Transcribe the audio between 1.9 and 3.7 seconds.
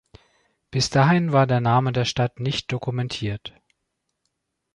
der Stadt nicht dokumentiert.